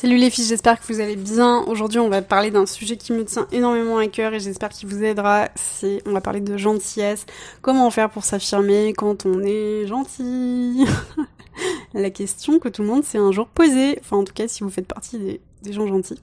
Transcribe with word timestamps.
Salut 0.00 0.16
les 0.16 0.30
filles, 0.30 0.44
j'espère 0.44 0.78
que 0.78 0.92
vous 0.92 1.00
allez 1.00 1.16
bien. 1.16 1.64
Aujourd'hui, 1.66 1.98
on 1.98 2.08
va 2.08 2.22
parler 2.22 2.52
d'un 2.52 2.66
sujet 2.66 2.96
qui 2.96 3.12
me 3.12 3.24
tient 3.24 3.48
énormément 3.50 3.98
à 3.98 4.06
cœur 4.06 4.32
et 4.32 4.38
j'espère 4.38 4.68
qu'il 4.68 4.88
vous 4.88 5.02
aidera. 5.02 5.48
C'est, 5.56 6.04
on 6.06 6.12
va 6.12 6.20
parler 6.20 6.38
de 6.38 6.56
gentillesse. 6.56 7.26
Comment 7.62 7.90
faire 7.90 8.08
pour 8.08 8.22
s'affirmer 8.22 8.92
quand 8.96 9.26
on 9.26 9.42
est 9.42 9.88
gentil? 9.88 10.86
La 11.94 12.10
question 12.10 12.58
que 12.58 12.68
tout 12.68 12.82
le 12.82 12.88
monde 12.88 13.04
s'est 13.04 13.18
un 13.18 13.32
jour 13.32 13.46
posée. 13.48 13.98
Enfin, 14.00 14.16
en 14.18 14.24
tout 14.24 14.34
cas, 14.34 14.48
si 14.48 14.62
vous 14.62 14.70
faites 14.70 14.86
partie 14.86 15.18
des, 15.62 15.72
gens 15.72 15.86
gentils. 15.86 16.20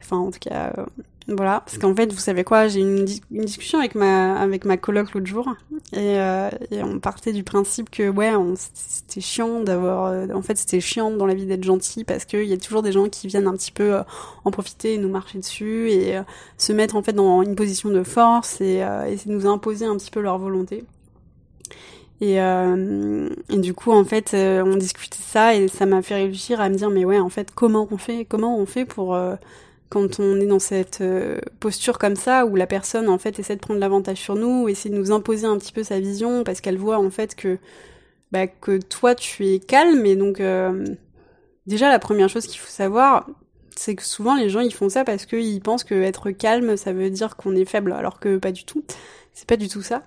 Enfin, 0.00 0.18
en 0.18 0.30
tout 0.30 0.38
cas, 0.40 0.72
euh, 0.78 0.86
voilà, 1.28 1.60
parce 1.60 1.76
qu'en 1.76 1.94
fait, 1.94 2.10
vous 2.12 2.18
savez 2.18 2.44
quoi, 2.44 2.68
j'ai 2.68 2.80
eu 2.80 2.84
une, 2.84 3.04
discussion 3.04 3.78
avec 3.78 3.94
ma 3.94 4.34
avec 4.40 4.64
ma 4.64 4.78
coloc 4.78 5.12
l'autre 5.12 5.26
jour 5.26 5.54
et, 5.92 6.18
euh, 6.18 6.48
on 6.72 6.98
partait 7.00 7.34
du 7.34 7.44
principe 7.44 7.90
que 7.90 8.08
ouais, 8.08 8.32
c'était 8.54 9.20
chiant 9.20 9.60
d'avoir, 9.60 10.06
euh, 10.06 10.26
en 10.32 10.40
fait, 10.40 10.56
c'était 10.56 10.80
chiant 10.80 11.10
dans 11.10 11.26
la 11.26 11.34
vie 11.34 11.44
d'être 11.44 11.64
gentil 11.64 12.04
parce 12.04 12.24
qu'il 12.24 12.44
y 12.44 12.52
a 12.54 12.56
toujours 12.56 12.82
des 12.82 12.92
gens 12.92 13.08
qui 13.10 13.26
viennent 13.26 13.46
un 13.46 13.54
petit 13.54 13.72
peu 13.72 13.98
en 14.44 14.50
profiter 14.50 14.94
et 14.94 14.98
nous 14.98 15.10
marcher 15.10 15.38
dessus 15.38 15.90
et 15.90 16.18
se 16.56 16.72
mettre 16.72 16.96
en 16.96 17.02
fait 17.02 17.12
dans 17.12 17.42
une 17.42 17.56
position 17.56 17.90
de 17.90 18.02
force 18.04 18.62
et 18.62 18.82
essayer 19.08 19.30
de 19.30 19.36
nous 19.36 19.46
imposer 19.46 19.84
un 19.84 19.96
petit 19.96 20.10
peu 20.10 20.20
leur 20.20 20.38
volonté. 20.38 20.84
Et, 22.20 22.36
et, 22.36 23.58
du 23.58 23.74
coup, 23.74 23.92
en 23.92 24.04
fait, 24.04 24.34
on 24.34 24.76
discutait 24.76 25.22
ça 25.22 25.54
et 25.54 25.68
ça 25.68 25.86
m'a 25.86 26.02
fait 26.02 26.16
réfléchir 26.16 26.60
à 26.60 26.68
me 26.68 26.74
dire, 26.74 26.90
mais 26.90 27.04
ouais, 27.04 27.20
en 27.20 27.28
fait, 27.28 27.52
comment 27.54 27.86
on 27.90 27.96
fait, 27.96 28.24
comment 28.24 28.58
on 28.58 28.66
fait 28.66 28.84
pour 28.84 29.16
quand 29.88 30.20
on 30.20 30.40
est 30.40 30.46
dans 30.46 30.58
cette 30.58 31.00
euh, 31.00 31.38
posture 31.60 31.98
comme 31.98 32.16
ça 32.16 32.44
où 32.46 32.56
la 32.56 32.66
personne 32.66 33.08
en 33.08 33.18
fait 33.18 33.38
essaie 33.38 33.56
de 33.56 33.60
prendre 33.60 33.80
l'avantage 33.80 34.18
sur 34.18 34.34
nous, 34.34 34.68
essaie 34.68 34.90
de 34.90 34.96
nous 34.96 35.12
imposer 35.12 35.46
un 35.46 35.56
petit 35.58 35.72
peu 35.72 35.82
sa 35.82 35.98
vision 35.98 36.44
parce 36.44 36.60
qu'elle 36.60 36.78
voit 36.78 36.98
en 36.98 37.10
fait 37.10 37.34
que 37.34 37.58
bah, 38.32 38.46
que 38.46 38.78
toi 38.78 39.14
tu 39.14 39.46
es 39.46 39.58
calme. 39.60 40.04
Et 40.04 40.16
donc 40.16 40.40
euh, 40.40 40.84
déjà 41.66 41.88
la 41.88 41.98
première 41.98 42.28
chose 42.28 42.46
qu'il 42.46 42.60
faut 42.60 42.70
savoir 42.70 43.28
c'est 43.76 43.94
que 43.94 44.02
souvent 44.02 44.36
les 44.36 44.50
gens 44.50 44.60
ils 44.60 44.74
font 44.74 44.88
ça 44.88 45.04
parce 45.04 45.24
qu'ils 45.24 45.60
pensent 45.60 45.84
que 45.84 45.94
être 45.94 46.30
calme 46.32 46.76
ça 46.76 46.92
veut 46.92 47.10
dire 47.10 47.36
qu'on 47.36 47.54
est 47.56 47.64
faible 47.64 47.92
alors 47.92 48.20
que 48.20 48.36
pas 48.36 48.52
du 48.52 48.64
tout. 48.64 48.84
C'est 49.32 49.48
pas 49.48 49.56
du 49.56 49.68
tout 49.68 49.82
ça 49.82 50.02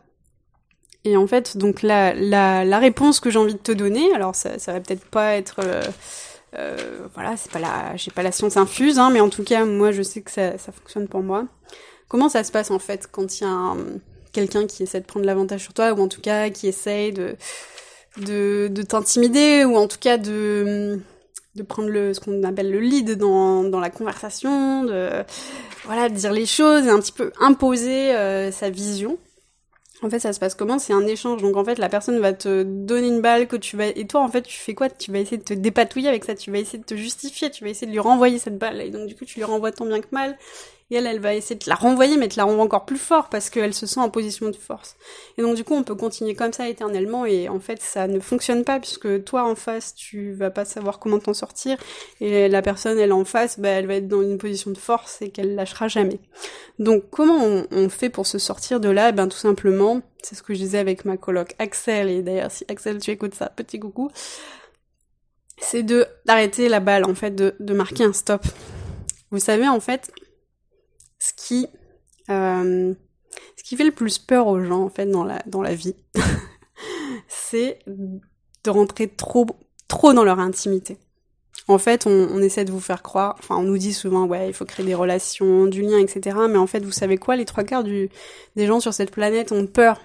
et 1.04 1.18
en 1.18 1.28
fait 1.28 1.58
donc 1.58 1.82
la 1.82 2.80
réponse 2.80 3.20
que 3.20 3.30
j'ai 3.30 3.40
envie 3.40 3.54
de 3.54 3.60
te 3.60 3.72
donner 3.72 4.14
alors 4.14 4.36
ça 4.36 4.60
ça 4.60 4.74
va 4.74 4.80
peut-être 4.80 5.06
pas 5.06 5.36
être 5.36 5.60
euh, 5.64 5.82
euh, 6.58 7.08
voilà, 7.14 7.38
c'est 7.38 7.52
pas 7.52 7.60
la, 7.60 7.96
j'ai 7.96 8.12
pas 8.12 8.24
la 8.24 8.32
science 8.32 8.58
infuse, 8.58 9.00
hein, 9.00 9.10
mais 9.12 9.22
en 9.22 9.30
tout 9.30 9.44
cas, 9.44 9.66
moi, 9.66 9.92
je 9.92 10.02
sais 10.02 10.22
que 10.22 10.32
ça, 10.32 10.58
ça 10.58 10.72
fonctionne 10.72 11.08
pour 11.08 11.24
moi. 11.24 11.46
Comment 12.08 12.28
ça 12.28 12.44
se 12.44 12.52
passe 12.52 12.72
en 12.72 12.80
fait 12.80 13.08
quand 13.10 13.40
il 13.40 13.44
y 13.44 13.48
a 13.48 13.76
quelqu'un 14.34 14.68
qui 14.68 14.84
essaie 14.84 15.00
de 15.00 15.06
prendre 15.06 15.26
l'avantage 15.26 15.62
sur 15.62 15.74
toi, 15.74 15.94
ou 15.94 16.02
en 16.02 16.08
tout 16.10 16.22
cas 16.22 16.50
qui 16.50 16.68
essaye 16.68 17.14
de 17.14 17.36
de, 18.18 18.68
de 18.70 18.82
t'intimider, 18.82 19.64
ou 19.64 19.78
en 19.78 19.88
tout 19.88 20.00
cas 20.00 20.18
de 20.18 21.00
de 21.56 21.64
prendre 21.64 21.90
le 21.90 22.14
ce 22.14 22.20
qu'on 22.20 22.44
appelle 22.44 22.72
le 22.72 22.80
lead 22.80 23.18
dans, 23.18 23.64
dans 23.64 23.80
la 23.80 23.90
conversation, 23.90 24.84
de 24.84 25.10
voilà, 25.86 26.10
de 26.10 26.16
dire 26.16 26.34
les 26.34 26.46
choses 26.46 26.86
et 26.86 26.90
un 26.90 27.00
petit 27.00 27.14
peu 27.14 27.32
imposer 27.40 28.14
euh, 28.14 28.52
sa 28.52 28.70
vision? 28.70 29.18
En 30.04 30.10
fait, 30.10 30.20
ça 30.20 30.34
se 30.34 30.40
passe 30.40 30.56
comment? 30.56 30.80
C'est 30.80 30.94
un 30.94 31.06
échange. 31.06 31.42
Donc 31.42 31.56
en 31.56 31.64
fait, 31.64 31.78
la 31.78 31.90
personne 31.90 32.20
va 32.20 32.34
te 32.34 32.64
donner 32.64 33.08
une 33.08 33.22
balle 33.22 33.48
que 33.48 33.56
tu 33.56 33.78
vas 33.78 33.88
et 33.88 34.08
toi 34.08 34.22
en 34.22 34.28
fait, 34.30 34.42
tu 34.42 34.58
fais 34.58 34.74
quoi? 34.74 34.90
Tu 34.90 35.12
vas 35.12 35.20
essayer 35.20 35.38
de 35.38 35.44
te 35.44 35.54
dépatouiller 35.54 36.10
avec 36.10 36.26
ça, 36.26 36.34
tu 36.36 36.52
vas 36.52 36.58
essayer 36.58 36.80
de 36.80 36.84
te 36.86 36.96
justifier, 36.96 37.52
tu 37.52 37.64
vas 37.64 37.70
essayer 37.70 37.88
de 37.88 37.92
lui 37.92 38.00
renvoyer 38.00 38.40
cette 38.40 38.58
balle. 38.58 38.82
Et 38.82 38.90
donc 38.90 39.08
du 39.08 39.16
coup, 39.16 39.26
tu 39.26 39.38
lui 39.38 39.44
renvoies 39.44 39.72
tant 39.72 39.86
bien 39.86 40.02
que 40.02 40.08
mal 40.12 40.38
et 40.92 40.96
elle, 40.96 41.08
elle 41.08 41.20
va 41.20 41.34
essayer 41.34 41.56
de 41.56 41.64
la 41.68 41.76
renvoyer, 41.76 42.18
mais 42.18 42.28
te 42.28 42.38
la 42.38 42.44
renvoie 42.44 42.64
encore 42.64 42.86
plus 42.86 42.98
fort 42.98 43.30
parce 43.30 43.50
qu'elle 43.50 43.74
se 43.74 43.86
sent 43.86 44.02
en 44.02 44.10
position 44.10 44.50
de 44.50 44.56
force. 44.56 44.98
Et 45.38 45.42
donc 45.42 45.56
du 45.56 45.64
coup, 45.64 45.74
on 45.74 45.84
peut 45.84 45.96
continuer 45.96 46.36
comme 46.36 46.52
ça 46.52 46.68
éternellement 46.68 47.26
et 47.26 47.48
en 47.48 47.60
fait, 47.62 47.82
ça 47.82 48.08
ne 48.08 48.20
fonctionne 48.20 48.66
pas 48.66 48.80
puisque 48.80 49.24
toi 49.24 49.46
en 49.46 49.56
face, 49.56 49.96
tu 49.96 50.34
vas 50.34 50.52
pas 50.52 50.66
savoir 50.66 51.00
comment 51.00 51.18
t'en 51.20 51.34
sortir 51.34 51.78
et 52.20 52.50
la 52.50 52.62
personne, 52.62 53.00
elle 53.00 53.14
en 53.14 53.24
face, 53.24 53.58
bah, 53.58 53.70
elle 53.70 53.88
va 53.88 53.96
être 53.96 54.10
dans 54.10 54.22
une 54.22 54.38
position 54.38 54.72
de 54.72 54.78
force 54.78 55.22
et 55.22 55.30
qu'elle 55.30 55.56
lâchera 55.56 55.88
jamais. 55.88 56.20
Donc 56.78 57.10
comment 57.10 57.64
on, 57.72 57.90
fait 57.90 58.10
pour 58.10 58.28
se 58.28 58.38
sortir 58.38 58.80
de 58.80 58.90
là? 58.90 59.10
Eh 59.10 59.12
Ben 59.14 59.28
tout 59.28 59.38
simplement, 59.38 60.02
c'est 60.22 60.36
ce 60.36 60.44
que 60.44 60.54
je 60.54 60.60
disais 60.60 60.78
avec 60.78 61.06
ma 61.06 61.16
coloc 61.16 61.56
Axel 61.58 62.10
et 62.10 62.22
d'ailleurs 62.22 62.52
si 62.52 62.66
Axel 62.68 63.00
tu 63.00 63.12
écoutes 63.12 63.34
ça, 63.34 63.50
petit 63.50 63.80
coucou 63.80 64.12
c'est 65.64 65.84
de 65.84 66.08
d'arrêter 66.26 66.70
la 66.70 66.80
balle 66.80 67.06
en 67.06 67.14
fait 67.14 67.32
de, 67.32 67.56
de 67.60 67.74
marquer 67.76 68.04
un 68.04 68.14
stop 68.14 68.42
vous 69.30 69.40
savez 69.40 69.68
en 69.68 69.80
fait 69.80 70.12
ce 71.22 71.34
qui, 71.34 71.68
euh, 72.30 72.94
ce 73.56 73.64
qui 73.64 73.78
fait 73.78 73.84
le 73.84 73.92
plus 73.92 74.18
peur 74.18 74.48
aux 74.48 74.60
gens 74.62 74.82
en 74.82 74.90
fait 74.90 75.06
dans 75.06 75.24
la 75.24 75.42
dans 75.46 75.62
la 75.62 75.76
vie, 75.76 75.96
c'est 77.28 77.80
de 77.86 78.70
rentrer 78.70 79.08
trop 79.08 79.46
trop 79.88 80.14
dans 80.14 80.24
leur 80.24 80.40
intimité. 80.40 80.98
En 81.68 81.78
fait, 81.78 82.06
on, 82.06 82.42
essaie 82.42 82.66
de 82.66 82.72
vous 82.72 82.80
faire 82.80 83.04
croire, 83.04 83.36
enfin, 83.40 83.56
on 83.56 83.62
nous 83.62 83.78
dit 83.78 83.94
souvent, 83.94 84.26
ouais, 84.26 84.48
il 84.50 84.54
faut 84.54 84.66
créer 84.66 84.86
des 84.86 84.96
relations, 84.96 85.68
du 85.68 85.84
lien, 85.84 86.00
etc. 86.00 86.36
Mais 86.50 86.58
en 86.58 86.68
fait, 86.68 86.84
vous 86.84 86.92
savez 86.92 87.18
quoi, 87.18 87.36
les 87.36 87.46
trois 87.46 87.64
quarts 87.64 87.84
des 87.84 88.10
gens 88.58 88.80
sur 88.80 88.94
cette 88.94 89.12
planète 89.12 89.52
ont 89.52 89.68
peur. 89.68 90.02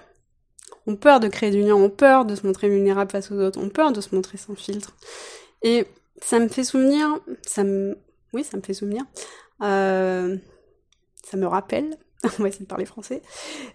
Ont 0.85 0.95
peur 0.95 1.19
de 1.19 1.27
créer 1.27 1.51
du 1.51 1.61
lien, 1.61 1.73
ont 1.73 1.89
peur 1.89 2.25
de 2.25 2.35
se 2.35 2.45
montrer 2.45 2.69
vulnérable 2.69 3.11
face 3.11 3.31
aux 3.31 3.39
autres, 3.41 3.59
ont 3.59 3.69
peur 3.69 3.91
de 3.91 3.99
se 3.99 4.13
montrer 4.15 4.37
sans 4.37 4.55
filtre. 4.55 4.95
Et 5.63 5.85
ça 6.21 6.39
me 6.39 6.47
fait 6.47 6.63
souvenir, 6.63 7.19
ça 7.41 7.63
me, 7.63 7.97
oui, 8.33 8.43
ça 8.43 8.55
me 8.55 8.61
fait 8.61 8.75
souvenir, 8.75 9.03
euh, 9.63 10.37
ça 11.29 11.37
me 11.37 11.47
rappelle, 11.47 11.97
on 12.23 12.43
va 12.43 12.49
essayer 12.49 12.65
de 12.65 12.69
parler 12.69 12.85
français, 12.85 13.21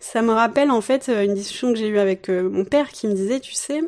ça 0.00 0.22
me 0.22 0.32
rappelle 0.32 0.70
en 0.70 0.80
fait 0.80 1.08
euh, 1.08 1.24
une 1.24 1.34
discussion 1.34 1.72
que 1.72 1.78
j'ai 1.78 1.88
eue 1.88 1.98
avec 1.98 2.28
euh, 2.28 2.48
mon 2.48 2.64
père 2.64 2.88
qui 2.90 3.06
me 3.06 3.14
disait, 3.14 3.40
tu 3.40 3.52
sais, 3.52 3.80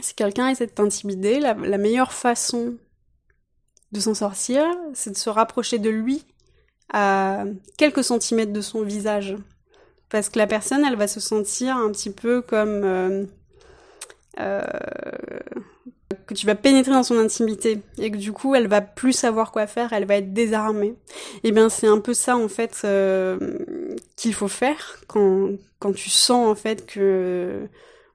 si 0.00 0.14
quelqu'un 0.14 0.48
essaie 0.48 0.66
de 0.66 0.72
t'intimider, 0.72 1.40
la, 1.40 1.54
meilleure 1.54 2.12
façon 2.12 2.76
de 3.90 4.00
s'en 4.00 4.14
sortir, 4.14 4.64
c'est 4.94 5.10
de 5.10 5.16
se 5.16 5.30
rapprocher 5.30 5.78
de 5.78 5.90
lui 5.90 6.24
à 6.92 7.44
quelques 7.76 8.04
centimètres 8.04 8.52
de 8.52 8.60
son 8.60 8.82
visage. 8.82 9.36
Parce 10.08 10.28
que 10.28 10.38
la 10.38 10.46
personne, 10.46 10.84
elle 10.84 10.96
va 10.96 11.08
se 11.08 11.20
sentir 11.20 11.76
un 11.76 11.90
petit 11.90 12.10
peu 12.10 12.40
comme... 12.42 13.28
euh, 14.38 14.60
que 16.28 16.34
tu 16.34 16.46
vas 16.46 16.54
pénétrer 16.54 16.92
dans 16.92 17.02
son 17.02 17.18
intimité 17.18 17.80
et 17.98 18.10
que 18.10 18.18
du 18.18 18.32
coup 18.32 18.54
elle 18.54 18.68
va 18.68 18.82
plus 18.82 19.14
savoir 19.14 19.50
quoi 19.50 19.66
faire, 19.66 19.92
elle 19.94 20.04
va 20.04 20.16
être 20.16 20.34
désarmée. 20.34 20.94
Et 21.36 21.48
eh 21.48 21.52
bien 21.52 21.70
c'est 21.70 21.86
un 21.86 21.98
peu 21.98 22.12
ça 22.12 22.36
en 22.36 22.48
fait 22.48 22.82
euh, 22.84 23.38
qu'il 24.14 24.34
faut 24.34 24.46
faire 24.46 24.98
quand 25.08 25.52
quand 25.80 25.92
tu 25.92 26.10
sens 26.10 26.46
en 26.46 26.54
fait 26.54 26.84
que 26.86 27.66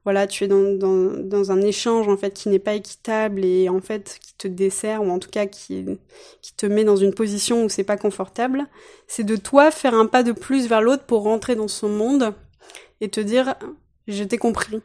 voilà 0.05 0.27
tu 0.27 0.43
es 0.43 0.47
dans, 0.47 0.77
dans, 0.77 1.11
dans 1.23 1.51
un 1.51 1.61
échange 1.61 2.07
en 2.07 2.15
fait 2.15 2.33
qui 2.33 2.49
n'est 2.49 2.59
pas 2.59 2.75
équitable 2.75 3.43
et 3.43 3.67
en 3.67 3.81
fait 3.81 4.19
qui 4.21 4.35
te 4.35 4.47
dessert 4.47 5.01
ou 5.01 5.09
en 5.09 5.17
tout 5.17 5.31
cas 5.31 5.47
qui 5.47 5.83
qui 6.41 6.53
te 6.53 6.67
met 6.67 6.83
dans 6.83 6.97
une 6.97 7.15
position 7.15 7.65
où 7.65 7.69
c'est 7.69 7.83
pas 7.83 7.97
confortable, 7.97 8.67
c'est 9.07 9.23
de 9.23 9.35
toi 9.35 9.71
faire 9.71 9.95
un 9.95 10.05
pas 10.05 10.21
de 10.21 10.33
plus 10.33 10.67
vers 10.67 10.83
l'autre 10.83 11.03
pour 11.03 11.23
rentrer 11.23 11.55
dans 11.55 11.67
son 11.67 11.89
monde 11.89 12.35
et 13.01 13.09
te 13.09 13.19
dire 13.19 13.55
je 14.07 14.23
t'ai 14.23 14.37
compris. 14.37 14.81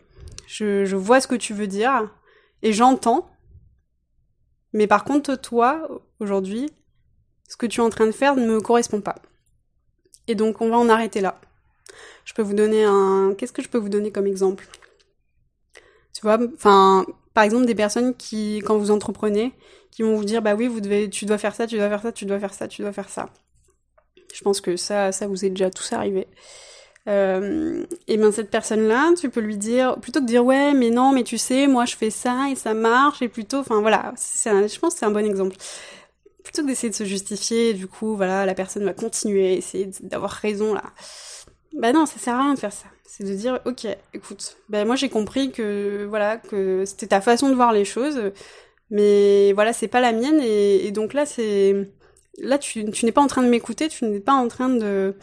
Je, 0.46 0.86
je 0.86 0.96
vois 0.96 1.20
ce 1.20 1.28
que 1.28 1.34
tu 1.34 1.52
veux 1.52 1.66
dire, 1.66 2.08
et 2.62 2.72
j'entends. 2.72 3.30
Mais 4.72 4.86
par 4.86 5.04
contre, 5.04 5.34
toi, 5.36 5.88
aujourd'hui, 6.20 6.70
ce 7.48 7.56
que 7.56 7.66
tu 7.66 7.80
es 7.80 7.84
en 7.84 7.90
train 7.90 8.06
de 8.06 8.12
faire 8.12 8.36
ne 8.36 8.46
me 8.46 8.60
correspond 8.60 9.00
pas. 9.00 9.16
Et 10.26 10.34
donc, 10.34 10.60
on 10.60 10.68
va 10.68 10.76
en 10.76 10.88
arrêter 10.88 11.20
là. 11.20 11.40
Je 12.24 12.34
peux 12.34 12.42
vous 12.42 12.54
donner 12.54 12.84
un. 12.84 13.34
Qu'est-ce 13.36 13.52
que 13.52 13.62
je 13.62 13.68
peux 13.68 13.78
vous 13.78 13.88
donner 13.88 14.12
comme 14.12 14.26
exemple? 14.26 14.68
Tu 16.12 16.20
vois, 16.22 16.38
enfin, 16.54 17.06
par 17.32 17.44
exemple, 17.44 17.64
des 17.64 17.74
personnes 17.74 18.14
qui, 18.14 18.58
quand 18.58 18.76
vous 18.76 18.90
entreprenez, 18.90 19.54
qui 19.90 20.02
vont 20.02 20.16
vous 20.16 20.24
dire, 20.24 20.42
bah 20.42 20.54
oui, 20.54 20.66
vous 20.66 20.80
devez, 20.80 21.08
tu 21.08 21.24
dois 21.24 21.38
faire 21.38 21.54
ça, 21.54 21.66
tu 21.66 21.76
dois 21.76 21.88
faire 21.88 22.02
ça, 22.02 22.12
tu 22.12 22.26
dois 22.26 22.38
faire 22.38 22.52
ça, 22.52 22.68
tu 22.68 22.82
dois 22.82 22.92
faire 22.92 23.08
ça. 23.08 23.30
Je 24.34 24.42
pense 24.42 24.60
que 24.60 24.76
ça, 24.76 25.12
ça 25.12 25.26
vous 25.26 25.44
est 25.44 25.50
déjà 25.50 25.70
tous 25.70 25.92
arrivé. 25.92 26.28
Euh, 27.06 27.84
et 28.06 28.16
bien 28.18 28.32
cette 28.32 28.50
personne-là, 28.50 29.12
tu 29.18 29.30
peux 29.30 29.40
lui 29.40 29.56
dire, 29.56 29.98
plutôt 30.00 30.20
que 30.20 30.24
de 30.24 30.30
dire 30.30 30.44
ouais, 30.44 30.74
mais 30.74 30.90
non, 30.90 31.12
mais 31.12 31.22
tu 31.22 31.38
sais, 31.38 31.66
moi 31.66 31.86
je 31.86 31.96
fais 31.96 32.10
ça 32.10 32.48
et 32.50 32.54
ça 32.54 32.74
marche, 32.74 33.22
et 33.22 33.28
plutôt, 33.28 33.58
enfin 33.58 33.80
voilà, 33.80 34.12
je 34.16 34.78
pense 34.78 34.94
que 34.94 35.00
c'est 35.00 35.06
un 35.06 35.10
bon 35.10 35.24
exemple. 35.24 35.56
Plutôt 36.44 36.62
que 36.62 36.66
d'essayer 36.66 36.90
de 36.90 36.94
se 36.94 37.04
justifier, 37.04 37.74
du 37.74 37.86
coup, 37.86 38.16
voilà, 38.16 38.46
la 38.46 38.54
personne 38.54 38.84
va 38.84 38.92
continuer, 38.92 39.54
essayer 39.54 39.90
d'avoir 40.02 40.30
raison 40.32 40.74
là. 40.74 40.84
Bah 41.74 41.92
non, 41.92 42.06
ça 42.06 42.18
sert 42.18 42.34
à 42.34 42.42
rien 42.42 42.54
de 42.54 42.58
faire 42.58 42.72
ça. 42.72 42.86
C'est 43.04 43.24
de 43.24 43.34
dire, 43.34 43.60
ok, 43.64 43.86
écoute, 44.14 44.56
ben 44.68 44.86
moi 44.86 44.96
j'ai 44.96 45.08
compris 45.08 45.50
que 45.50 46.06
voilà 46.08 46.36
que 46.36 46.84
c'était 46.84 47.08
ta 47.08 47.20
façon 47.20 47.48
de 47.48 47.54
voir 47.54 47.72
les 47.72 47.84
choses, 47.84 48.32
mais 48.90 49.52
voilà, 49.54 49.72
c'est 49.72 49.88
pas 49.88 50.00
la 50.00 50.12
mienne, 50.12 50.40
et 50.42 50.90
donc 50.90 51.14
là 51.14 51.26
c'est 51.26 51.90
là 52.40 52.58
tu, 52.58 52.84
n'es 52.84 53.12
pas 53.12 53.22
en 53.22 53.26
train 53.26 53.42
de 53.42 53.48
m'écouter, 53.48 53.88
tu 53.88 54.04
n'es 54.04 54.20
pas 54.20 54.32
en 54.32 54.48
train 54.48 54.68
de 54.68 55.14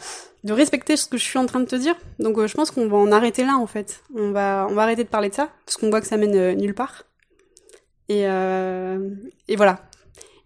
respecter 0.52 0.96
ce 0.96 1.06
que 1.06 1.16
je 1.16 1.24
suis 1.24 1.38
en 1.38 1.46
train 1.46 1.60
de 1.60 1.66
te 1.66 1.76
dire. 1.76 1.94
Donc 2.18 2.38
euh, 2.38 2.46
je 2.46 2.54
pense 2.54 2.70
qu'on 2.70 2.88
va 2.88 2.96
en 2.96 3.12
arrêter 3.12 3.44
là 3.44 3.56
en 3.56 3.66
fait. 3.66 4.02
On 4.14 4.30
va 4.30 4.66
on 4.70 4.74
va 4.74 4.82
arrêter 4.82 5.04
de 5.04 5.08
parler 5.08 5.28
de 5.28 5.34
ça 5.34 5.50
parce 5.64 5.76
qu'on 5.76 5.90
voit 5.90 6.00
que 6.00 6.06
ça 6.06 6.16
mène 6.16 6.36
euh, 6.36 6.54
nulle 6.54 6.74
part. 6.74 7.04
Et 8.08 8.26
euh, 8.26 9.10
et 9.48 9.56
voilà. 9.56 9.80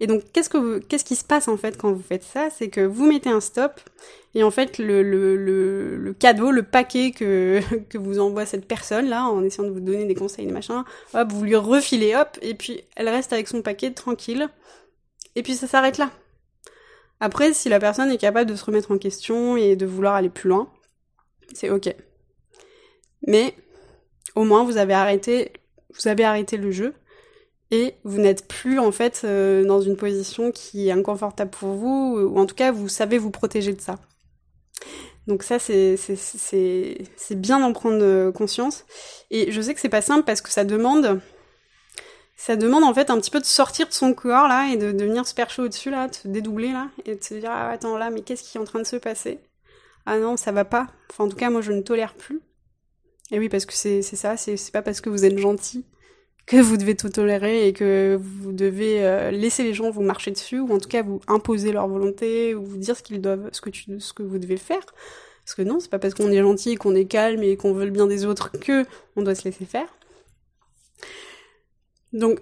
Et 0.00 0.06
donc 0.06 0.22
qu'est-ce 0.32 0.48
que 0.48 0.78
qu'est-ce 0.78 1.04
qui 1.04 1.16
se 1.16 1.24
passe 1.24 1.48
en 1.48 1.56
fait 1.56 1.76
quand 1.76 1.92
vous 1.92 2.02
faites 2.02 2.24
ça? 2.24 2.48
C'est 2.50 2.68
que 2.68 2.80
vous 2.80 3.06
mettez 3.06 3.28
un 3.28 3.40
stop 3.40 3.80
et 4.34 4.42
en 4.42 4.50
fait 4.50 4.78
le 4.78 6.14
cadeau, 6.18 6.50
le 6.50 6.62
paquet 6.62 7.10
que 7.10 7.60
vous 7.98 8.18
envoie 8.18 8.46
cette 8.46 8.66
personne 8.66 9.08
là 9.08 9.24
en 9.24 9.44
essayant 9.44 9.68
de 9.68 9.72
vous 9.72 9.80
donner 9.80 10.06
des 10.06 10.14
conseils 10.14 10.46
des 10.46 10.52
machins, 10.52 10.84
hop 11.12 11.32
vous 11.32 11.44
lui 11.44 11.56
refilez 11.56 12.14
hop 12.16 12.38
et 12.40 12.54
puis 12.54 12.82
elle 12.96 13.08
reste 13.08 13.32
avec 13.32 13.48
son 13.48 13.60
paquet 13.60 13.90
tranquille 13.90 14.48
Et 15.36 15.42
puis 15.42 15.54
ça 15.54 15.66
s'arrête 15.66 15.98
là. 15.98 16.10
Après, 17.20 17.52
si 17.52 17.68
la 17.68 17.78
personne 17.78 18.10
est 18.10 18.18
capable 18.18 18.50
de 18.50 18.56
se 18.56 18.64
remettre 18.64 18.90
en 18.90 18.98
question 18.98 19.56
et 19.56 19.76
de 19.76 19.86
vouloir 19.86 20.14
aller 20.14 20.30
plus 20.30 20.48
loin, 20.48 20.70
c'est 21.52 21.70
ok. 21.70 21.94
Mais 23.26 23.54
au 24.34 24.44
moins 24.44 24.64
vous 24.64 24.78
avez 24.78 24.94
arrêté, 24.94 25.52
vous 25.94 26.08
avez 26.08 26.24
arrêté 26.24 26.56
le 26.56 26.70
jeu 26.70 26.94
et 27.70 27.94
vous 28.04 28.18
n'êtes 28.18 28.48
plus 28.48 28.78
en 28.78 28.90
fait 28.90 29.22
euh, 29.24 29.64
dans 29.64 29.80
une 29.80 29.96
position 29.96 30.50
qui 30.50 30.88
est 30.88 30.92
inconfortable 30.92 31.50
pour 31.50 31.74
vous 31.74 32.18
ou 32.18 32.38
en 32.38 32.46
tout 32.46 32.54
cas 32.54 32.72
vous 32.72 32.88
savez 32.88 33.18
vous 33.18 33.30
protéger 33.30 33.74
de 33.74 33.80
ça. 33.80 33.96
Donc 35.26 35.42
ça 35.42 35.58
c'est 35.58 35.96
bien 37.32 37.60
d'en 37.60 37.72
prendre 37.72 38.02
euh, 38.02 38.32
conscience 38.32 38.86
et 39.30 39.52
je 39.52 39.60
sais 39.60 39.74
que 39.74 39.80
c'est 39.80 39.88
pas 39.90 40.00
simple 40.00 40.24
parce 40.24 40.40
que 40.40 40.50
ça 40.50 40.64
demande 40.64 41.20
ça 42.40 42.56
demande 42.56 42.84
en 42.84 42.94
fait 42.94 43.10
un 43.10 43.20
petit 43.20 43.30
peu 43.30 43.38
de 43.38 43.44
sortir 43.44 43.86
de 43.86 43.92
son 43.92 44.14
corps 44.14 44.48
là 44.48 44.70
et 44.72 44.78
de, 44.78 44.92
de 44.92 45.04
venir 45.04 45.26
se 45.26 45.34
percher 45.34 45.60
au-dessus 45.60 45.90
là, 45.90 46.08
de 46.08 46.14
se 46.14 46.26
dédoubler 46.26 46.72
là 46.72 46.88
et 47.04 47.14
de 47.14 47.22
se 47.22 47.34
dire 47.34 47.50
ah 47.52 47.68
attends 47.68 47.98
là 47.98 48.08
mais 48.08 48.22
qu'est-ce 48.22 48.42
qui 48.42 48.56
est 48.56 48.60
en 48.60 48.64
train 48.64 48.78
de 48.78 48.86
se 48.86 48.96
passer? 48.96 49.40
Ah 50.06 50.18
non 50.18 50.38
ça 50.38 50.50
va 50.50 50.64
pas. 50.64 50.86
Enfin 51.10 51.24
en 51.24 51.28
tout 51.28 51.36
cas 51.36 51.50
moi 51.50 51.60
je 51.60 51.70
ne 51.72 51.82
tolère 51.82 52.14
plus. 52.14 52.40
Et 53.30 53.38
oui 53.38 53.50
parce 53.50 53.66
que 53.66 53.74
c'est 53.74 54.00
ça, 54.00 54.38
c'est 54.38 54.72
pas 54.72 54.80
parce 54.80 55.02
que 55.02 55.10
vous 55.10 55.26
êtes 55.26 55.36
gentil 55.36 55.84
que 56.46 56.56
vous 56.56 56.78
devez 56.78 56.96
tout 56.96 57.10
tolérer 57.10 57.68
et 57.68 57.74
que 57.74 58.18
vous 58.18 58.52
devez 58.52 59.04
euh, 59.04 59.30
laisser 59.30 59.62
les 59.62 59.74
gens 59.74 59.90
vous 59.90 60.00
marcher 60.00 60.30
dessus 60.30 60.60
ou 60.60 60.72
en 60.72 60.78
tout 60.78 60.88
cas 60.88 61.02
vous 61.02 61.20
imposer 61.28 61.72
leur 61.72 61.88
volonté 61.88 62.54
ou 62.54 62.64
vous 62.64 62.78
dire 62.78 62.96
ce 62.96 63.02
qu'ils 63.02 63.20
doivent, 63.20 63.50
ce 63.52 63.60
que 63.60 63.68
tu, 63.68 64.00
ce 64.00 64.14
que 64.14 64.22
vous 64.22 64.38
devez 64.38 64.56
faire. 64.56 64.86
Parce 65.44 65.54
que 65.54 65.62
non, 65.62 65.78
c'est 65.78 65.90
pas 65.90 65.98
parce 65.98 66.14
qu'on 66.14 66.32
est 66.32 66.40
gentil, 66.40 66.76
qu'on 66.76 66.94
est 66.94 67.04
calme 67.04 67.42
et 67.42 67.58
qu'on 67.58 67.74
veut 67.74 67.84
le 67.84 67.90
bien 67.90 68.06
des 68.06 68.24
autres 68.24 68.50
que 68.50 68.86
on 69.16 69.22
doit 69.22 69.34
se 69.34 69.44
laisser 69.44 69.66
faire. 69.66 69.88
Donc, 72.12 72.40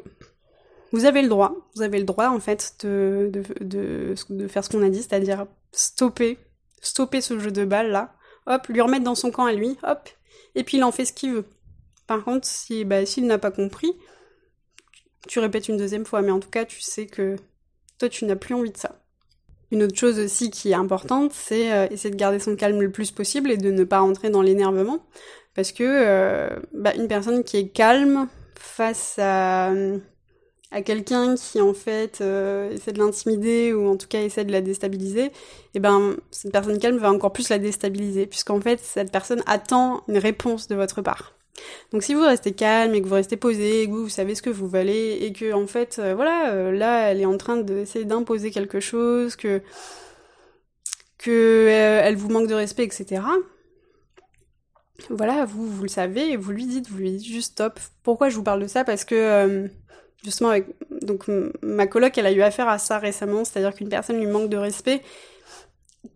vous 0.93 1.05
avez 1.05 1.23
le 1.23 1.29
droit, 1.29 1.55
vous 1.75 1.83
avez 1.83 1.99
le 1.99 2.05
droit 2.05 2.29
en 2.29 2.41
fait 2.41 2.77
de, 2.83 3.31
de, 3.61 4.15
de, 4.31 4.49
faire 4.49 4.65
ce 4.65 4.71
qu'on 4.71 4.83
a 4.83 4.89
dit, 4.89 5.03
c'est-à-dire 5.03 5.47
stopper, 5.73 6.39
stopper 6.81 7.21
ce 7.21 7.39
jeu 7.39 7.51
de 7.51 7.65
balle 7.65 7.91
là, 7.91 8.15
hop, 8.47 8.67
lui 8.69 8.81
remettre 8.81 9.05
dans 9.05 9.15
son 9.15 9.31
camp 9.31 9.45
à 9.45 9.53
lui, 9.53 9.77
hop, 9.83 10.09
et 10.55 10.65
puis 10.65 10.79
il 10.79 10.85
en 10.85 10.93
fait 10.93 11.05
ce 11.05 11.13
qu'il 11.13 11.35
veut. 11.35 11.45
Par 12.07 12.25
contre, 12.25 12.47
si 12.47 12.85
bah, 12.85 13.05
s'il 13.05 13.27
n'a 13.27 13.39
pas 13.39 13.51
compris, 13.51 13.93
tu 15.27 15.41
répètes 15.41 15.69
une 15.69 15.77
deuxième 15.77 16.07
fois, 16.07 16.23
mais 16.23 16.31
en 16.31 16.41
tout 16.41 16.49
cas, 16.49 16.65
tu 16.65 16.81
sais 16.81 17.07
que 17.07 17.37
toi, 17.99 18.09
tu 18.09 18.25
n'as 18.25 18.37
plus 18.37 18.55
envie 18.55 18.71
de 18.71 18.77
ça. 18.77 19.03
Une 19.71 19.83
autre 19.83 19.97
chose 19.97 20.19
aussi 20.19 20.51
qui 20.51 20.71
est 20.71 20.75
importante, 20.75 21.33
c'est 21.35 21.71
euh, 21.73 21.87
essayer 21.91 22.11
de 22.11 22.17
garder 22.17 22.39
son 22.39 22.57
calme 22.57 22.81
le 22.81 22.91
plus 22.91 23.11
possible 23.11 23.51
et 23.51 23.59
de 23.59 23.71
ne 23.71 23.85
pas 23.85 23.99
rentrer 23.99 24.31
dans 24.31 24.41
l'énervement, 24.41 25.05
parce 25.55 25.73
que 25.73 25.85
euh, 25.85 26.49
bah, 26.73 26.95
une 26.95 27.09
personne 27.09 27.45
qui 27.45 27.59
est 27.59 27.69
calme 27.69 28.29
face 28.79 29.17
à, 29.19 29.73
à 30.71 30.83
quelqu'un 30.83 31.35
qui 31.35 31.61
en 31.61 31.75
fait 31.75 32.21
euh, 32.21 32.71
essaie 32.71 32.93
de 32.93 33.01
l'intimider 33.01 33.73
ou 33.73 33.89
en 33.89 33.97
tout 33.97 34.07
cas 34.07 34.23
essaie 34.23 34.45
de 34.45 34.53
la 34.53 34.61
déstabiliser, 34.61 35.25
et 35.25 35.33
eh 35.75 35.81
ben 35.81 36.17
cette 36.31 36.53
personne 36.53 36.79
calme 36.79 36.99
va 36.99 37.11
encore 37.11 37.33
plus 37.33 37.49
la 37.49 37.59
déstabiliser 37.59 38.27
puisqu'en 38.27 38.61
fait 38.61 38.79
cette 38.79 39.11
personne 39.11 39.43
attend 39.47 40.05
une 40.07 40.19
réponse 40.19 40.69
de 40.69 40.77
votre 40.77 41.03
part. 41.03 41.35
Donc 41.93 42.05
si 42.05 42.15
vous 42.15 42.23
restez 42.23 42.53
calme 42.53 42.95
et 42.95 43.03
que 43.03 43.09
vous 43.09 43.17
restez 43.17 43.37
posé, 43.37 43.83
et 43.83 43.87
que 43.89 43.91
vous, 43.91 44.09
savez 44.09 44.37
ce 44.37 44.43
que 44.43 44.51
vous 44.51 44.69
valez 44.69 45.19
et 45.23 45.33
que 45.33 45.53
en 45.53 45.67
fait 45.67 45.99
euh, 45.99 46.15
voilà 46.15 46.53
euh, 46.53 46.71
là 46.71 47.11
elle 47.11 47.21
est 47.21 47.27
en 47.27 47.37
train 47.37 47.57
d'essayer 47.57 48.05
d'imposer 48.05 48.53
quelque 48.53 48.79
chose 48.79 49.35
que 49.35 49.61
que 51.19 51.67
elle 51.69 52.15
vous 52.15 52.29
manque 52.29 52.47
de 52.47 52.55
respect 52.55 52.85
etc 52.85 53.23
voilà, 55.11 55.45
vous, 55.45 55.83
le 55.83 55.89
savez, 55.89 56.37
vous 56.37 56.51
lui 56.51 56.67
dites, 56.67 56.89
vous 56.91 56.99
lui 56.99 57.13
dites 57.13 57.27
juste 57.27 57.53
stop. 57.53 57.79
Pourquoi 58.03 58.29
je 58.29 58.37
vous 58.37 58.43
parle 58.43 58.61
de 58.61 58.67
ça? 58.67 58.85
Parce 58.85 59.05
que, 59.05 59.15
euh, 59.15 59.69
justement, 60.25 60.53
donc, 61.03 61.27
ma 61.63 61.87
coloc, 61.87 62.19
elle 62.19 62.27
a 62.27 62.33
eu 62.33 62.43
affaire 62.43 62.69
à 62.69 62.79
ça 62.79 62.99
récemment, 62.99 63.45
c'est-à-dire 63.45 63.75
qu'une 63.75 63.89
personne 63.89 64.19
lui 64.19 64.27
manque 64.27 64.51
de 64.51 64.57
respect, 64.57 65.03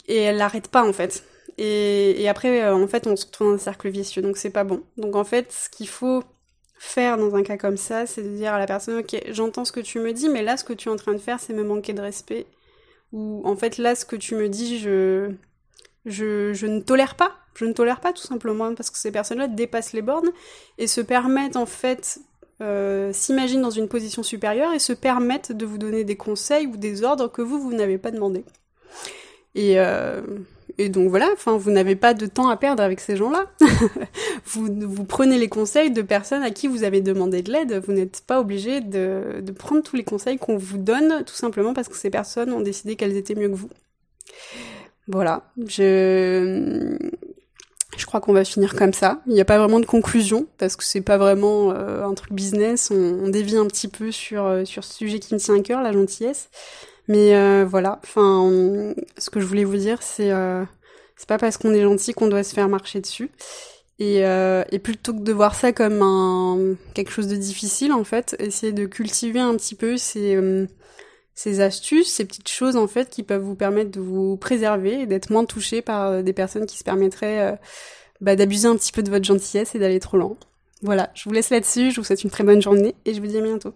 et 0.08 0.16
elle 0.16 0.36
l'arrête 0.36 0.68
pas, 0.68 0.86
en 0.86 0.92
fait. 0.92 1.24
Et, 1.58 2.28
après, 2.28 2.62
euh, 2.62 2.74
en 2.74 2.88
fait, 2.88 3.06
on 3.06 3.16
se 3.16 3.26
retrouve 3.26 3.48
dans 3.48 3.54
un 3.54 3.58
cercle 3.58 3.88
vicieux, 3.88 4.22
donc 4.22 4.36
c'est 4.36 4.50
pas 4.50 4.64
bon. 4.64 4.82
Donc, 4.96 5.16
en 5.16 5.24
fait, 5.24 5.52
ce 5.52 5.68
qu'il 5.68 5.88
faut 5.88 6.24
faire 6.78 7.16
dans 7.18 7.36
un 7.36 7.44
cas 7.44 7.56
comme 7.56 7.76
ça, 7.76 8.06
c'est 8.06 8.22
de 8.22 8.34
dire 8.36 8.52
à 8.52 8.58
la 8.58 8.66
personne, 8.66 8.98
ok, 8.98 9.22
j'entends 9.30 9.64
ce 9.64 9.72
que 9.72 9.80
tu 9.80 10.00
me 10.00 10.12
dis, 10.12 10.28
mais 10.28 10.42
là, 10.42 10.56
ce 10.56 10.64
que 10.64 10.72
tu 10.72 10.88
es 10.88 10.92
en 10.92 10.96
train 10.96 11.12
de 11.12 11.18
faire, 11.18 11.38
c'est 11.38 11.52
me 11.52 11.62
manquer 11.62 11.92
de 11.92 12.00
respect. 12.00 12.46
Ou, 13.12 13.42
en 13.44 13.56
fait, 13.56 13.78
là, 13.78 13.94
ce 13.94 14.04
que 14.04 14.16
tu 14.16 14.34
me 14.34 14.48
dis, 14.48 14.80
je, 14.80 15.30
je 16.04 16.66
ne 16.66 16.80
tolère 16.80 17.14
pas 17.14 17.41
je 17.54 17.64
ne 17.64 17.72
tolère 17.72 18.00
pas 18.00 18.12
tout 18.12 18.22
simplement 18.22 18.74
parce 18.74 18.90
que 18.90 18.98
ces 18.98 19.10
personnes-là 19.10 19.48
dépassent 19.48 19.92
les 19.92 20.02
bornes 20.02 20.30
et 20.78 20.86
se 20.86 21.00
permettent 21.00 21.56
en 21.56 21.66
fait 21.66 22.20
euh, 22.60 23.12
s'imaginent 23.12 23.62
dans 23.62 23.70
une 23.70 23.88
position 23.88 24.22
supérieure 24.22 24.72
et 24.72 24.78
se 24.78 24.92
permettent 24.92 25.52
de 25.52 25.66
vous 25.66 25.78
donner 25.78 26.04
des 26.04 26.16
conseils 26.16 26.66
ou 26.66 26.76
des 26.76 27.02
ordres 27.02 27.28
que 27.28 27.42
vous 27.42 27.58
vous 27.58 27.72
n'avez 27.72 27.98
pas 27.98 28.10
demandé. 28.10 28.44
Et 29.54 29.80
euh, 29.80 30.22
et 30.78 30.88
donc 30.88 31.10
voilà, 31.10 31.28
enfin 31.32 31.56
vous 31.56 31.70
n'avez 31.70 31.96
pas 31.96 32.14
de 32.14 32.26
temps 32.26 32.48
à 32.48 32.56
perdre 32.56 32.82
avec 32.82 33.00
ces 33.00 33.16
gens-là. 33.16 33.50
vous 34.46 34.68
vous 34.80 35.04
prenez 35.04 35.38
les 35.38 35.48
conseils 35.48 35.90
de 35.90 36.02
personnes 36.02 36.42
à 36.42 36.50
qui 36.50 36.68
vous 36.68 36.84
avez 36.84 37.00
demandé 37.00 37.42
de 37.42 37.52
l'aide. 37.52 37.82
Vous 37.84 37.92
n'êtes 37.92 38.22
pas 38.26 38.40
obligé 38.40 38.80
de, 38.80 39.40
de 39.40 39.52
prendre 39.52 39.82
tous 39.82 39.96
les 39.96 40.04
conseils 40.04 40.38
qu'on 40.38 40.56
vous 40.56 40.78
donne 40.78 41.24
tout 41.24 41.34
simplement 41.34 41.74
parce 41.74 41.88
que 41.88 41.96
ces 41.96 42.10
personnes 42.10 42.52
ont 42.52 42.60
décidé 42.60 42.96
qu'elles 42.96 43.16
étaient 43.16 43.34
mieux 43.34 43.48
que 43.48 43.54
vous. 43.54 43.70
Voilà, 45.08 45.50
je 45.66 46.96
je 47.96 48.06
crois 48.06 48.20
qu'on 48.20 48.32
va 48.32 48.44
finir 48.44 48.74
comme 48.74 48.92
ça. 48.92 49.20
Il 49.26 49.34
n'y 49.34 49.40
a 49.40 49.44
pas 49.44 49.58
vraiment 49.58 49.80
de 49.80 49.86
conclusion 49.86 50.46
parce 50.58 50.76
que 50.76 50.84
c'est 50.84 51.00
pas 51.00 51.18
vraiment 51.18 51.72
euh, 51.72 52.04
un 52.04 52.14
truc 52.14 52.32
business. 52.32 52.90
On, 52.90 53.24
on, 53.24 53.28
dévie 53.28 53.56
un 53.56 53.66
petit 53.66 53.88
peu 53.88 54.10
sur 54.10 54.46
euh, 54.46 54.64
sur 54.64 54.84
ce 54.84 54.94
sujet 54.94 55.18
qui 55.18 55.34
me 55.34 55.38
tient 55.38 55.56
à 55.56 55.60
cœur, 55.60 55.82
la 55.82 55.92
gentillesse. 55.92 56.48
Mais 57.08 57.36
euh, 57.36 57.66
voilà. 57.68 58.00
Enfin, 58.02 58.94
ce 59.18 59.30
que 59.30 59.40
je 59.40 59.46
voulais 59.46 59.64
vous 59.64 59.76
dire, 59.76 60.02
c'est 60.02 60.30
c'est 61.16 61.28
pas 61.28 61.38
parce 61.38 61.56
qu'on 61.56 61.74
est 61.74 61.82
gentil 61.82 62.14
qu'on 62.14 62.28
doit 62.28 62.44
se 62.44 62.54
faire 62.54 62.68
marcher 62.68 63.00
dessus. 63.00 63.30
Et, 63.98 64.20
et 64.20 64.78
plutôt 64.80 65.12
que 65.14 65.20
de 65.20 65.32
voir 65.32 65.54
ça 65.54 65.72
comme 65.72 66.02
un 66.02 66.74
quelque 66.94 67.12
chose 67.12 67.28
de 67.28 67.36
difficile, 67.36 67.92
en 67.92 68.04
fait, 68.04 68.34
essayer 68.38 68.72
de 68.72 68.86
cultiver 68.86 69.40
un 69.40 69.54
petit 69.54 69.74
peu 69.74 69.96
ces 69.96 70.36
ces 71.34 71.60
astuces, 71.60 72.12
ces 72.12 72.24
petites 72.24 72.48
choses 72.48 72.76
en 72.76 72.86
fait 72.86 73.10
qui 73.10 73.22
peuvent 73.22 73.42
vous 73.42 73.54
permettre 73.54 73.90
de 73.90 74.00
vous 74.00 74.36
préserver 74.36 75.00
et 75.00 75.06
d'être 75.06 75.30
moins 75.30 75.44
touché 75.44 75.82
par 75.82 76.08
euh, 76.08 76.22
des 76.22 76.32
personnes 76.32 76.66
qui 76.66 76.78
se 76.78 76.84
permettraient 76.84 77.52
euh, 77.52 77.56
bah, 78.20 78.36
d'abuser 78.36 78.68
un 78.68 78.76
petit 78.76 78.92
peu 78.92 79.02
de 79.02 79.10
votre 79.10 79.24
gentillesse 79.24 79.74
et 79.74 79.78
d'aller 79.78 80.00
trop 80.00 80.16
loin. 80.16 80.36
Voilà, 80.82 81.10
je 81.14 81.24
vous 81.24 81.32
laisse 81.32 81.50
là-dessus, 81.50 81.90
je 81.92 82.00
vous 82.00 82.04
souhaite 82.04 82.24
une 82.24 82.30
très 82.30 82.44
bonne 82.44 82.60
journée 82.60 82.94
et 83.04 83.14
je 83.14 83.20
vous 83.20 83.26
dis 83.26 83.38
à 83.38 83.42
bientôt. 83.42 83.72